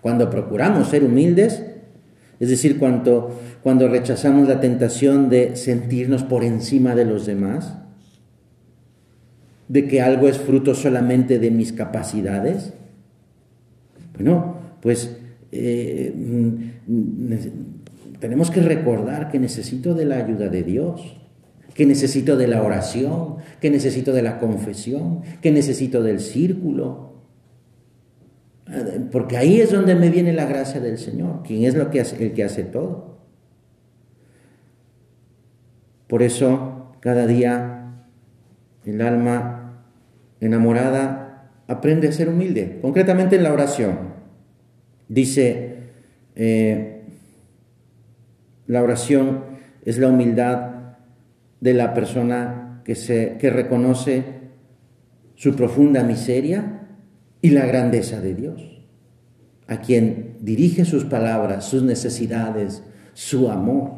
Cuando 0.00 0.30
procuramos 0.30 0.88
ser 0.88 1.04
humildes, 1.04 1.64
es 2.40 2.48
decir, 2.48 2.78
cuando, 2.78 3.38
cuando 3.62 3.86
rechazamos 3.86 4.48
la 4.48 4.60
tentación 4.60 5.28
de 5.28 5.56
sentirnos 5.56 6.24
por 6.24 6.42
encima 6.42 6.94
de 6.94 7.04
los 7.04 7.26
demás, 7.26 7.74
de 9.68 9.86
que 9.86 10.00
algo 10.00 10.26
es 10.26 10.38
fruto 10.38 10.74
solamente 10.74 11.38
de 11.38 11.50
mis 11.50 11.72
capacidades, 11.72 12.72
bueno, 14.14 14.56
pues 14.80 15.16
eh, 15.52 16.12
mm, 16.16 17.34
tenemos 18.18 18.50
que 18.50 18.62
recordar 18.62 19.30
que 19.30 19.38
necesito 19.38 19.94
de 19.94 20.06
la 20.06 20.16
ayuda 20.16 20.48
de 20.48 20.62
Dios, 20.62 21.16
que 21.74 21.86
necesito 21.86 22.36
de 22.36 22.48
la 22.48 22.62
oración, 22.62 23.36
que 23.60 23.70
necesito 23.70 24.12
de 24.12 24.22
la 24.22 24.38
confesión, 24.38 25.20
que 25.40 25.50
necesito 25.50 26.02
del 26.02 26.20
círculo. 26.20 27.09
Porque 29.10 29.36
ahí 29.36 29.60
es 29.60 29.72
donde 29.72 29.94
me 29.94 30.10
viene 30.10 30.32
la 30.32 30.46
gracia 30.46 30.80
del 30.80 30.98
Señor, 30.98 31.42
quien 31.42 31.64
es 31.64 31.74
lo 31.74 31.90
que 31.90 32.00
hace, 32.00 32.22
el 32.24 32.32
que 32.32 32.44
hace 32.44 32.62
todo. 32.62 33.18
Por 36.06 36.22
eso, 36.22 36.92
cada 37.00 37.26
día 37.26 38.04
el 38.84 39.00
alma 39.00 39.84
enamorada 40.40 41.50
aprende 41.66 42.08
a 42.08 42.12
ser 42.12 42.28
humilde, 42.28 42.78
concretamente 42.80 43.36
en 43.36 43.42
la 43.42 43.52
oración. 43.52 43.98
Dice, 45.08 45.78
eh, 46.36 47.02
la 48.66 48.82
oración 48.82 49.44
es 49.84 49.98
la 49.98 50.08
humildad 50.08 50.70
de 51.60 51.74
la 51.74 51.92
persona 51.92 52.82
que, 52.84 52.94
se, 52.94 53.36
que 53.38 53.50
reconoce 53.50 54.24
su 55.34 55.56
profunda 55.56 56.02
miseria 56.02 56.79
y 57.42 57.50
la 57.50 57.66
grandeza 57.66 58.20
de 58.20 58.34
Dios, 58.34 58.62
a 59.66 59.80
quien 59.80 60.36
dirige 60.40 60.84
sus 60.84 61.04
palabras, 61.04 61.64
sus 61.64 61.82
necesidades, 61.82 62.82
su 63.14 63.50
amor, 63.50 63.92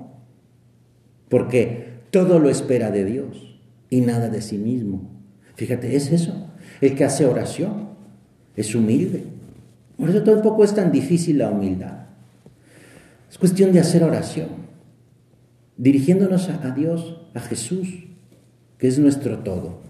porque 1.29 2.01
todo 2.11 2.39
lo 2.39 2.51
espera 2.51 2.91
de 2.91 3.05
Dios 3.05 3.59
y 3.91 4.01
nada 4.01 4.29
de 4.29 4.43
sí 4.43 4.59
mismo. 4.59 5.11
Fíjate, 5.55 5.97
es 5.97 6.13
eso. 6.13 6.51
El 6.81 6.95
que 6.95 7.05
hace 7.05 7.27
oración 7.27 7.89
es 8.57 8.75
humilde. 8.75 9.25
Por 9.97 10.11
eso 10.11 10.23
tampoco 10.23 10.65
es 10.65 10.75
tan 10.75 10.93
difícil 10.93 11.39
la 11.39 11.51
humildad. 11.51 12.07
Es 13.31 13.39
cuestión 13.39 13.73
de 13.73 13.81
hacer 13.81 14.05
oración, 14.05 14.49
dirigiéndonos 15.77 16.49
a, 16.49 16.71
Dios, 16.71 17.21
a 17.35 17.41
Jesús, 17.41 17.89
que 18.79 18.89
es 18.89 18.99
nuestro 18.99 19.39
todo. 19.39 19.81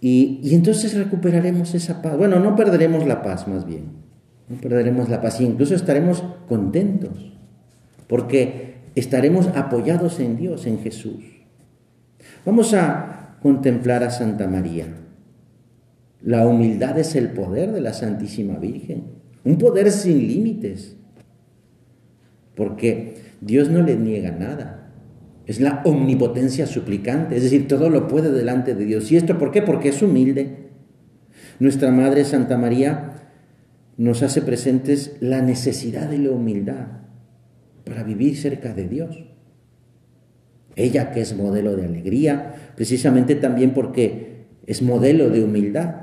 Y, 0.00 0.54
entonces 0.54 0.94
recuperaremos 0.94 1.74
esa 1.74 2.02
paz. 2.02 2.16
Bueno, 2.16 2.38
no 2.38 2.54
perderemos 2.56 3.06
la 3.06 3.22
paz 3.22 3.48
más 3.48 3.66
bien. 3.66 4.06
No 4.48 4.56
perderemos 4.56 5.08
la 5.08 5.20
paz 5.20 5.40
y 5.40 5.44
incluso 5.44 5.74
estaremos 5.74 6.22
contentos, 6.48 7.32
porque 8.06 8.76
estaremos 8.94 9.48
apoyados 9.48 10.20
en 10.20 10.36
Dios, 10.36 10.66
en 10.66 10.78
Jesús. 10.78 11.24
Vamos 12.44 12.72
a 12.74 13.38
contemplar 13.42 14.04
a 14.04 14.10
Santa 14.10 14.46
María. 14.46 14.86
La 16.22 16.46
humildad 16.46 16.98
es 16.98 17.16
el 17.16 17.30
poder 17.30 17.72
de 17.72 17.80
la 17.80 17.92
Santísima 17.92 18.58
Virgen, 18.58 19.04
un 19.44 19.58
poder 19.58 19.90
sin 19.90 20.26
límites, 20.26 20.96
porque 22.54 23.16
Dios 23.40 23.68
no 23.68 23.82
le 23.82 23.96
niega 23.96 24.30
nada. 24.30 24.75
Es 25.46 25.60
la 25.60 25.82
omnipotencia 25.84 26.66
suplicante, 26.66 27.36
es 27.36 27.44
decir, 27.44 27.68
todo 27.68 27.88
lo 27.88 28.08
puede 28.08 28.32
delante 28.32 28.74
de 28.74 28.84
Dios. 28.84 29.10
¿Y 29.12 29.16
esto 29.16 29.38
por 29.38 29.52
qué? 29.52 29.62
Porque 29.62 29.90
es 29.90 30.02
humilde. 30.02 30.66
Nuestra 31.60 31.90
Madre 31.90 32.24
Santa 32.24 32.58
María 32.58 33.12
nos 33.96 34.22
hace 34.22 34.42
presentes 34.42 35.16
la 35.20 35.40
necesidad 35.40 36.10
de 36.10 36.18
la 36.18 36.30
humildad 36.30 36.86
para 37.84 38.02
vivir 38.02 38.36
cerca 38.36 38.74
de 38.74 38.88
Dios. 38.88 39.24
Ella 40.74 41.12
que 41.12 41.22
es 41.22 41.34
modelo 41.34 41.76
de 41.76 41.86
alegría, 41.86 42.72
precisamente 42.74 43.36
también 43.36 43.72
porque 43.72 44.46
es 44.66 44.82
modelo 44.82 45.30
de 45.30 45.42
humildad. 45.42 45.94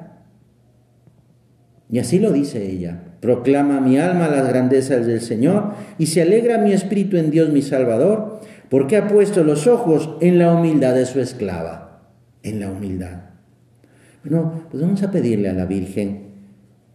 Y 1.92 2.00
así 2.00 2.18
lo 2.18 2.32
dice 2.32 2.72
ella. 2.72 3.04
Proclama 3.20 3.80
mi 3.80 4.00
alma 4.00 4.28
las 4.28 4.48
grandezas 4.48 5.06
del 5.06 5.22
Señor 5.22 5.74
y 6.00 6.08
se 6.08 6.24
alegra 6.24 6.58
mi 6.58 6.74
espíritu 6.74 7.18
en 7.18 7.30
Dios 7.30 7.50
mi 7.52 7.62
Salvador, 7.62 8.42
porque 8.74 8.98
ha 8.98 9.08
puesto 9.08 9.44
los 9.44 9.68
ojos 9.68 10.10
en 10.20 10.40
la 10.40 10.52
humildad 10.52 10.96
de 10.96 11.06
su 11.06 11.20
esclava, 11.20 12.10
en 12.42 12.60
la 12.60 12.72
humildad. 12.72 13.20
Bueno, 14.24 14.64
pues 14.72 14.82
vamos 14.82 15.04
a 15.04 15.12
pedirle 15.12 15.48
a 15.48 15.54
la 15.54 15.68
Virgen, 15.68 16.30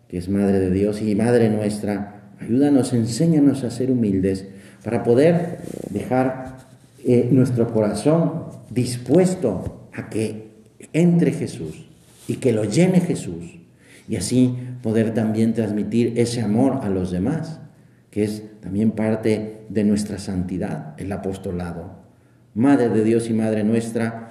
que 0.08 0.18
es 0.18 0.28
Madre 0.28 0.58
de 0.58 0.72
Dios 0.72 1.00
y 1.00 1.14
Madre 1.14 1.48
nuestra, 1.50 2.32
ayúdanos, 2.40 2.92
enséñanos 2.94 3.62
a 3.62 3.70
ser 3.70 3.92
humildes 3.92 4.48
para 4.82 5.04
poder 5.04 5.58
dejar 5.90 6.56
eh, 7.04 7.28
nuestro 7.30 7.72
corazón 7.72 8.46
dispuesto 8.70 9.88
a 9.94 10.08
que 10.10 10.48
entre 10.92 11.30
Jesús 11.30 11.86
y 12.26 12.38
que 12.38 12.50
lo 12.50 12.64
llene 12.64 13.02
Jesús 13.02 13.56
y 14.08 14.16
así 14.16 14.52
poder 14.82 15.14
también 15.14 15.54
transmitir 15.54 16.14
ese 16.16 16.40
amor 16.40 16.80
a 16.82 16.90
los 16.90 17.12
demás, 17.12 17.60
que 18.10 18.24
es 18.24 18.42
también 18.62 18.90
parte 18.90 19.57
de 19.68 19.84
nuestra 19.84 20.18
santidad, 20.18 20.94
el 20.98 21.10
apostolado. 21.12 21.98
Madre 22.54 22.88
de 22.88 23.04
Dios 23.04 23.28
y 23.30 23.34
Madre 23.34 23.64
nuestra, 23.64 24.30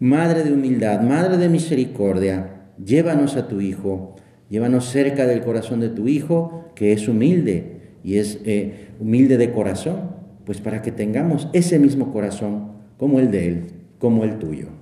Madre 0.00 0.42
de 0.42 0.52
humildad, 0.52 1.02
Madre 1.02 1.36
de 1.36 1.48
misericordia, 1.48 2.62
llévanos 2.84 3.36
a 3.36 3.48
tu 3.48 3.60
Hijo, 3.60 4.16
llévanos 4.48 4.86
cerca 4.86 5.26
del 5.26 5.42
corazón 5.42 5.80
de 5.80 5.88
tu 5.88 6.08
Hijo, 6.08 6.72
que 6.74 6.92
es 6.92 7.08
humilde 7.08 7.80
y 8.02 8.16
es 8.16 8.40
eh, 8.44 8.88
humilde 9.00 9.36
de 9.36 9.52
corazón, 9.52 10.12
pues 10.44 10.60
para 10.60 10.82
que 10.82 10.92
tengamos 10.92 11.48
ese 11.52 11.78
mismo 11.78 12.12
corazón 12.12 12.72
como 12.96 13.20
el 13.20 13.30
de 13.30 13.46
Él, 13.46 13.62
como 13.98 14.24
el 14.24 14.38
tuyo. 14.38 14.81